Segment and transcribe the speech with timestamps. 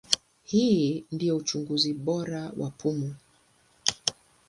[0.43, 3.15] Hii ndio uchunguzi bora wa pumu.